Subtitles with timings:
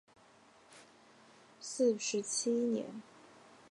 [1.59, 3.03] 四十七年。